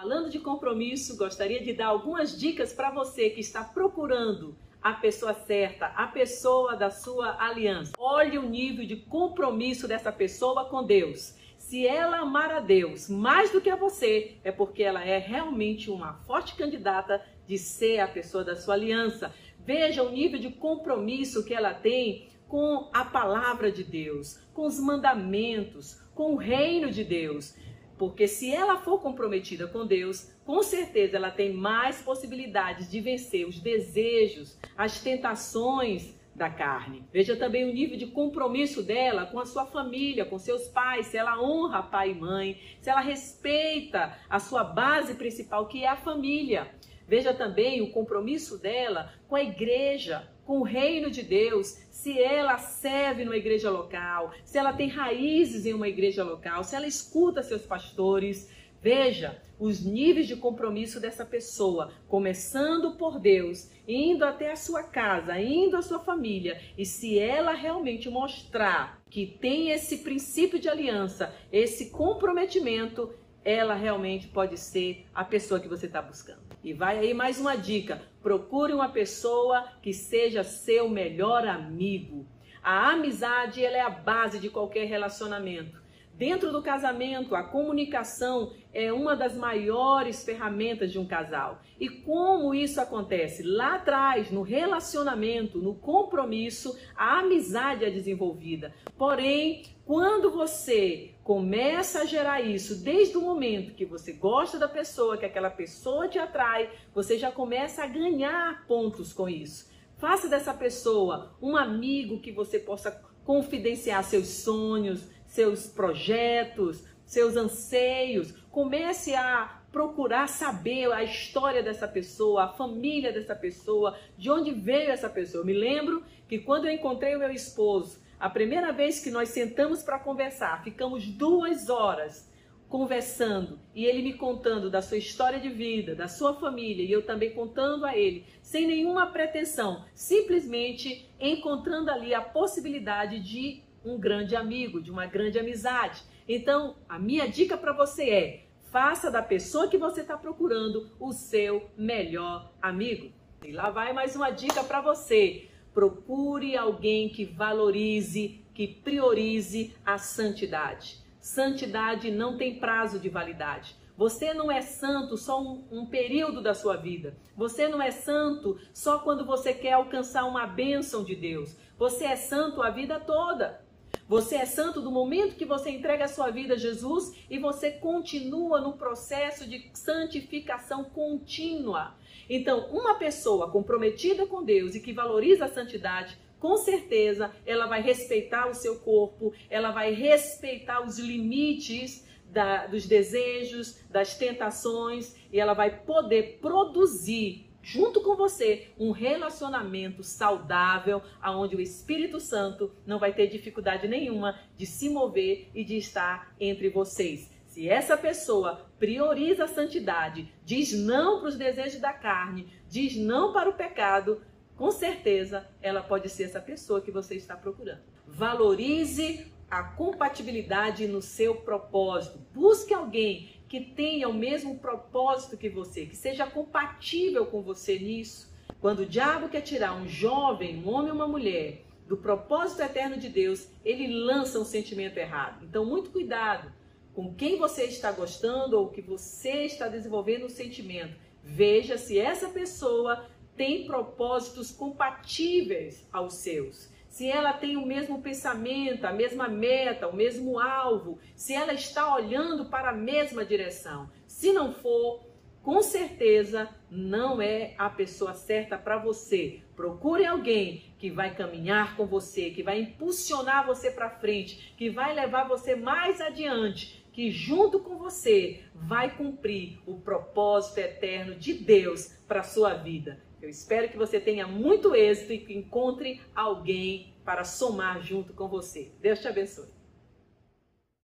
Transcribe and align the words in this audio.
Falando 0.00 0.30
de 0.30 0.38
compromisso, 0.38 1.16
gostaria 1.16 1.60
de 1.60 1.72
dar 1.72 1.88
algumas 1.88 2.38
dicas 2.38 2.72
para 2.72 2.88
você 2.88 3.30
que 3.30 3.40
está 3.40 3.64
procurando 3.64 4.56
a 4.80 4.92
pessoa 4.92 5.34
certa, 5.34 5.86
a 5.86 6.06
pessoa 6.06 6.76
da 6.76 6.88
sua 6.88 7.36
aliança. 7.42 7.94
Olhe 7.98 8.38
o 8.38 8.48
nível 8.48 8.86
de 8.86 8.94
compromisso 8.94 9.88
dessa 9.88 10.12
pessoa 10.12 10.66
com 10.66 10.84
Deus. 10.84 11.34
Se 11.58 11.84
ela 11.84 12.18
amar 12.18 12.52
a 12.52 12.60
Deus 12.60 13.10
mais 13.10 13.50
do 13.50 13.60
que 13.60 13.68
a 13.68 13.74
você, 13.74 14.36
é 14.44 14.52
porque 14.52 14.84
ela 14.84 15.04
é 15.04 15.18
realmente 15.18 15.90
uma 15.90 16.14
forte 16.28 16.54
candidata 16.54 17.20
de 17.44 17.58
ser 17.58 17.98
a 17.98 18.06
pessoa 18.06 18.44
da 18.44 18.54
sua 18.54 18.74
aliança. 18.74 19.34
Veja 19.58 20.04
o 20.04 20.12
nível 20.12 20.38
de 20.38 20.50
compromisso 20.50 21.44
que 21.44 21.52
ela 21.52 21.74
tem 21.74 22.28
com 22.46 22.88
a 22.92 23.04
palavra 23.04 23.72
de 23.72 23.82
Deus, 23.82 24.38
com 24.54 24.64
os 24.64 24.78
mandamentos, 24.78 26.00
com 26.14 26.34
o 26.34 26.36
reino 26.36 26.88
de 26.88 27.02
Deus. 27.02 27.56
Porque 27.98 28.28
se 28.28 28.54
ela 28.54 28.78
for 28.78 29.00
comprometida 29.00 29.66
com 29.66 29.84
Deus, 29.84 30.32
com 30.46 30.62
certeza 30.62 31.16
ela 31.16 31.30
tem 31.30 31.52
mais 31.52 32.00
possibilidades 32.00 32.88
de 32.88 33.00
vencer 33.00 33.46
os 33.46 33.58
desejos, 33.58 34.56
as 34.76 35.00
tentações 35.00 36.16
da 36.38 36.48
carne. 36.48 37.04
Veja 37.12 37.36
também 37.36 37.68
o 37.68 37.74
nível 37.74 37.98
de 37.98 38.06
compromisso 38.06 38.82
dela 38.82 39.26
com 39.26 39.40
a 39.40 39.44
sua 39.44 39.66
família, 39.66 40.24
com 40.24 40.38
seus 40.38 40.68
pais, 40.68 41.06
se 41.06 41.16
ela 41.16 41.42
honra 41.42 41.82
pai 41.82 42.12
e 42.12 42.14
mãe, 42.14 42.60
se 42.80 42.88
ela 42.88 43.00
respeita 43.00 44.16
a 44.30 44.38
sua 44.38 44.62
base 44.62 45.14
principal, 45.14 45.66
que 45.66 45.82
é 45.82 45.88
a 45.88 45.96
família. 45.96 46.70
Veja 47.08 47.32
também 47.32 47.80
o 47.80 47.90
compromisso 47.90 48.58
dela 48.58 49.14
com 49.26 49.34
a 49.34 49.42
igreja, 49.42 50.28
com 50.44 50.60
o 50.60 50.62
reino 50.62 51.10
de 51.10 51.22
Deus, 51.22 51.78
se 51.90 52.20
ela 52.20 52.58
serve 52.58 53.24
numa 53.24 53.36
igreja 53.36 53.70
local, 53.70 54.32
se 54.44 54.58
ela 54.58 54.74
tem 54.74 54.88
raízes 54.88 55.64
em 55.64 55.72
uma 55.72 55.88
igreja 55.88 56.22
local, 56.22 56.62
se 56.62 56.76
ela 56.76 56.86
escuta 56.86 57.42
seus 57.42 57.62
pastores. 57.62 58.50
Veja 58.80 59.42
os 59.58 59.84
níveis 59.84 60.28
de 60.28 60.36
compromisso 60.36 61.00
dessa 61.00 61.24
pessoa, 61.24 61.90
começando 62.06 62.92
por 62.96 63.18
Deus, 63.18 63.70
indo 63.88 64.24
até 64.24 64.52
a 64.52 64.56
sua 64.56 64.84
casa, 64.84 65.40
indo 65.40 65.76
à 65.76 65.82
sua 65.82 65.98
família, 65.98 66.60
e 66.78 66.86
se 66.86 67.18
ela 67.18 67.52
realmente 67.52 68.08
mostrar 68.08 69.02
que 69.10 69.26
tem 69.26 69.70
esse 69.70 69.98
princípio 69.98 70.60
de 70.60 70.68
aliança, 70.68 71.34
esse 71.50 71.90
comprometimento, 71.90 73.12
ela 73.44 73.74
realmente 73.74 74.28
pode 74.28 74.56
ser 74.56 75.06
a 75.12 75.24
pessoa 75.24 75.58
que 75.58 75.68
você 75.68 75.86
está 75.86 76.00
buscando. 76.00 76.47
E 76.62 76.72
vai 76.72 76.98
aí 76.98 77.14
mais 77.14 77.38
uma 77.38 77.56
dica: 77.56 78.02
procure 78.22 78.72
uma 78.72 78.88
pessoa 78.88 79.68
que 79.82 79.92
seja 79.92 80.42
seu 80.42 80.88
melhor 80.88 81.46
amigo. 81.46 82.26
A 82.62 82.90
amizade 82.90 83.64
ela 83.64 83.76
é 83.76 83.80
a 83.80 83.90
base 83.90 84.38
de 84.38 84.50
qualquer 84.50 84.86
relacionamento. 84.86 85.80
Dentro 86.18 86.50
do 86.50 86.60
casamento, 86.60 87.36
a 87.36 87.44
comunicação 87.44 88.52
é 88.74 88.92
uma 88.92 89.14
das 89.14 89.36
maiores 89.36 90.24
ferramentas 90.24 90.90
de 90.90 90.98
um 90.98 91.06
casal. 91.06 91.62
E 91.78 91.88
como 91.88 92.52
isso 92.52 92.80
acontece? 92.80 93.44
Lá 93.44 93.76
atrás, 93.76 94.28
no 94.28 94.42
relacionamento, 94.42 95.58
no 95.58 95.76
compromisso, 95.76 96.76
a 96.96 97.20
amizade 97.20 97.84
é 97.84 97.90
desenvolvida. 97.90 98.74
Porém, 98.96 99.62
quando 99.86 100.28
você 100.28 101.14
começa 101.22 102.00
a 102.00 102.04
gerar 102.04 102.40
isso 102.40 102.82
desde 102.82 103.16
o 103.16 103.20
momento 103.20 103.74
que 103.74 103.86
você 103.86 104.12
gosta 104.12 104.58
da 104.58 104.68
pessoa, 104.68 105.16
que 105.16 105.24
aquela 105.24 105.50
pessoa 105.50 106.08
te 106.08 106.18
atrai, 106.18 106.68
você 106.92 107.16
já 107.16 107.30
começa 107.30 107.84
a 107.84 107.86
ganhar 107.86 108.66
pontos 108.66 109.12
com 109.12 109.28
isso. 109.28 109.70
Faça 109.98 110.28
dessa 110.28 110.52
pessoa 110.52 111.36
um 111.40 111.56
amigo 111.56 112.18
que 112.18 112.32
você 112.32 112.58
possa 112.58 112.90
confidenciar 113.24 114.02
seus 114.04 114.26
sonhos, 114.26 115.06
seus 115.38 115.68
projetos, 115.68 116.84
seus 117.06 117.36
anseios. 117.36 118.32
Comece 118.50 119.14
a 119.14 119.62
procurar 119.70 120.26
saber 120.26 120.90
a 120.92 121.04
história 121.04 121.62
dessa 121.62 121.86
pessoa, 121.86 122.42
a 122.42 122.52
família 122.54 123.12
dessa 123.12 123.36
pessoa, 123.36 123.96
de 124.16 124.28
onde 124.28 124.50
veio 124.50 124.90
essa 124.90 125.08
pessoa. 125.08 125.42
Eu 125.42 125.46
me 125.46 125.52
lembro 125.52 126.02
que 126.26 126.40
quando 126.40 126.66
eu 126.66 126.72
encontrei 126.72 127.14
o 127.14 127.20
meu 127.20 127.30
esposo, 127.30 128.00
a 128.18 128.28
primeira 128.28 128.72
vez 128.72 128.98
que 128.98 129.12
nós 129.12 129.28
sentamos 129.28 129.80
para 129.80 130.00
conversar, 130.00 130.64
ficamos 130.64 131.06
duas 131.06 131.68
horas 131.68 132.28
conversando 132.68 133.60
e 133.72 133.84
ele 133.84 134.02
me 134.02 134.14
contando 134.14 134.68
da 134.68 134.82
sua 134.82 134.98
história 134.98 135.38
de 135.38 135.50
vida, 135.50 135.94
da 135.94 136.08
sua 136.08 136.34
família 136.34 136.84
e 136.84 136.90
eu 136.90 137.02
também 137.02 137.32
contando 137.32 137.86
a 137.86 137.96
ele, 137.96 138.26
sem 138.42 138.66
nenhuma 138.66 139.06
pretensão, 139.06 139.84
simplesmente 139.94 141.08
encontrando 141.20 141.92
ali 141.92 142.12
a 142.12 142.20
possibilidade 142.20 143.20
de 143.20 143.67
um 143.84 143.98
grande 143.98 144.36
amigo, 144.36 144.80
de 144.80 144.90
uma 144.90 145.06
grande 145.06 145.38
amizade. 145.38 146.02
Então, 146.28 146.76
a 146.88 146.98
minha 146.98 147.26
dica 147.26 147.56
para 147.56 147.72
você 147.72 148.10
é: 148.10 148.44
faça 148.70 149.10
da 149.10 149.22
pessoa 149.22 149.68
que 149.68 149.78
você 149.78 150.02
está 150.02 150.16
procurando 150.16 150.90
o 151.00 151.12
seu 151.12 151.70
melhor 151.76 152.52
amigo. 152.60 153.12
E 153.44 153.52
lá 153.52 153.70
vai 153.70 153.92
mais 153.92 154.16
uma 154.16 154.30
dica 154.30 154.62
para 154.64 154.80
você. 154.80 155.48
Procure 155.72 156.56
alguém 156.56 157.08
que 157.08 157.24
valorize, 157.24 158.44
que 158.52 158.66
priorize 158.66 159.74
a 159.86 159.96
santidade. 159.96 160.98
Santidade 161.20 162.10
não 162.10 162.36
tem 162.36 162.58
prazo 162.58 162.98
de 162.98 163.08
validade. 163.08 163.76
Você 163.96 164.32
não 164.32 164.50
é 164.50 164.60
santo 164.60 165.16
só 165.16 165.42
um, 165.42 165.64
um, 165.72 165.84
período 165.84 166.40
da 166.40 166.54
sua 166.54 166.76
vida. 166.76 167.16
Você 167.36 167.66
não 167.66 167.82
é 167.82 167.90
santo 167.90 168.56
só 168.72 169.00
quando 169.00 169.26
você 169.26 169.52
quer 169.52 169.72
alcançar 169.72 170.24
uma 170.24 170.46
bênção 170.46 171.02
de 171.02 171.16
Deus. 171.16 171.56
Você 171.76 172.04
é 172.04 172.14
santo 172.14 172.62
a 172.62 172.70
vida 172.70 173.00
toda. 173.00 173.60
Você 174.08 174.36
é 174.36 174.46
santo 174.46 174.80
do 174.80 174.90
momento 174.90 175.36
que 175.36 175.44
você 175.44 175.68
entrega 175.68 176.06
a 176.06 176.08
sua 176.08 176.30
vida 176.30 176.54
a 176.54 176.58
Jesus 176.58 177.14
e 177.28 177.38
você 177.38 177.70
continua 177.70 178.58
no 178.58 178.72
processo 178.72 179.46
de 179.46 179.70
santificação 179.74 180.84
contínua. 180.84 181.94
Então, 182.28 182.70
uma 182.70 182.94
pessoa 182.94 183.50
comprometida 183.50 184.26
com 184.26 184.42
Deus 184.42 184.74
e 184.74 184.80
que 184.80 184.94
valoriza 184.94 185.44
a 185.44 185.52
santidade, 185.52 186.16
com 186.40 186.56
certeza 186.56 187.30
ela 187.44 187.66
vai 187.66 187.82
respeitar 187.82 188.48
o 188.48 188.54
seu 188.54 188.78
corpo, 188.78 189.34
ela 189.50 189.72
vai 189.72 189.92
respeitar 189.92 190.82
os 190.82 190.98
limites 190.98 192.06
da, 192.30 192.66
dos 192.66 192.86
desejos, 192.86 193.78
das 193.90 194.16
tentações 194.16 195.14
e 195.30 195.38
ela 195.38 195.52
vai 195.52 195.80
poder 195.80 196.38
produzir 196.40 197.47
junto 197.68 198.00
com 198.00 198.16
você 198.16 198.68
um 198.78 198.92
relacionamento 198.92 200.02
saudável, 200.02 201.02
aonde 201.20 201.54
o 201.54 201.60
Espírito 201.60 202.18
Santo 202.18 202.72
não 202.86 202.98
vai 202.98 203.12
ter 203.12 203.26
dificuldade 203.26 203.86
nenhuma 203.86 204.38
de 204.56 204.64
se 204.64 204.88
mover 204.88 205.50
e 205.54 205.62
de 205.62 205.76
estar 205.76 206.34
entre 206.40 206.70
vocês. 206.70 207.30
Se 207.44 207.68
essa 207.68 207.94
pessoa 207.94 208.66
prioriza 208.78 209.44
a 209.44 209.48
santidade, 209.48 210.32
diz 210.46 210.72
não 210.72 211.20
para 211.20 211.28
os 211.28 211.36
desejos 211.36 211.78
da 211.78 211.92
carne, 211.92 212.50
diz 212.70 212.96
não 212.96 213.34
para 213.34 213.50
o 213.50 213.54
pecado, 213.54 214.22
com 214.56 214.70
certeza 214.70 215.46
ela 215.60 215.82
pode 215.82 216.08
ser 216.08 216.24
essa 216.24 216.40
pessoa 216.40 216.80
que 216.80 216.90
você 216.90 217.16
está 217.16 217.36
procurando. 217.36 217.82
Valorize 218.06 219.30
a 219.50 219.62
compatibilidade 219.62 220.86
no 220.86 221.02
seu 221.02 221.34
propósito. 221.34 222.18
Busque 222.32 222.72
alguém 222.72 223.37
que 223.48 223.60
tenha 223.60 224.08
o 224.08 224.14
mesmo 224.14 224.58
propósito 224.58 225.36
que 225.36 225.48
você, 225.48 225.86
que 225.86 225.96
seja 225.96 226.26
compatível 226.26 227.26
com 227.26 227.40
você 227.42 227.78
nisso. 227.78 228.32
Quando 228.60 228.80
o 228.80 228.86
diabo 228.86 229.28
quer 229.28 229.40
tirar 229.40 229.74
um 229.74 229.88
jovem, 229.88 230.58
um 230.58 230.68
homem 230.68 230.90
ou 230.90 230.96
uma 230.96 231.08
mulher, 231.08 231.64
do 231.86 231.96
propósito 231.96 232.60
eterno 232.60 232.98
de 232.98 233.08
Deus, 233.08 233.48
ele 233.64 233.86
lança 233.86 234.38
um 234.38 234.44
sentimento 234.44 234.98
errado. 234.98 235.46
Então, 235.46 235.64
muito 235.64 235.90
cuidado 235.90 236.52
com 236.94 237.14
quem 237.14 237.38
você 237.38 237.64
está 237.64 237.90
gostando 237.90 238.58
ou 238.58 238.68
que 238.68 238.82
você 238.82 239.44
está 239.46 239.68
desenvolvendo 239.68 240.26
um 240.26 240.28
sentimento. 240.28 240.94
Veja 241.24 241.78
se 241.78 241.98
essa 241.98 242.28
pessoa 242.28 243.06
tem 243.36 243.66
propósitos 243.66 244.50
compatíveis 244.50 245.86
aos 245.90 246.14
seus 246.14 246.68
se 246.88 247.08
ela 247.08 247.32
tem 247.32 247.56
o 247.56 247.66
mesmo 247.66 248.00
pensamento, 248.00 248.84
a 248.84 248.92
mesma 248.92 249.28
meta, 249.28 249.86
o 249.86 249.94
mesmo 249.94 250.38
alvo, 250.38 250.98
se 251.14 251.34
ela 251.34 251.52
está 251.52 251.94
olhando 251.94 252.46
para 252.46 252.70
a 252.70 252.76
mesma 252.76 253.24
direção. 253.24 253.90
Se 254.06 254.32
não 254.32 254.52
for, 254.52 255.06
com 255.42 255.62
certeza 255.62 256.48
não 256.70 257.22
é 257.22 257.54
a 257.56 257.70
pessoa 257.70 258.14
certa 258.14 258.58
para 258.58 258.78
você. 258.78 259.40
Procure 259.54 260.04
alguém 260.04 260.64
que 260.78 260.90
vai 260.90 261.14
caminhar 261.14 261.76
com 261.76 261.86
você, 261.86 262.30
que 262.30 262.42
vai 262.42 262.60
impulsionar 262.60 263.46
você 263.46 263.70
para 263.70 263.90
frente, 263.90 264.54
que 264.56 264.68
vai 264.68 264.94
levar 264.94 265.28
você 265.28 265.54
mais 265.54 266.00
adiante, 266.00 266.86
que 266.92 267.10
junto 267.10 267.60
com 267.60 267.76
você 267.78 268.42
vai 268.54 268.94
cumprir 268.96 269.58
o 269.66 269.78
propósito 269.78 270.58
eterno 270.58 271.14
de 271.14 271.32
Deus 271.34 271.94
para 272.06 272.22
sua 272.22 272.54
vida. 272.54 273.00
Eu 273.20 273.28
espero 273.28 273.68
que 273.68 273.76
você 273.76 273.98
tenha 273.98 274.26
muito 274.26 274.74
êxito 274.74 275.12
e 275.12 275.18
que 275.18 275.36
encontre 275.36 276.00
alguém 276.14 276.94
para 277.04 277.24
somar 277.24 277.82
junto 277.82 278.12
com 278.12 278.28
você. 278.28 278.70
Deus 278.80 279.00
te 279.00 279.08
abençoe. 279.08 279.57